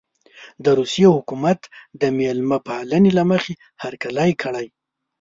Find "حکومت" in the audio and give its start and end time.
1.15-1.59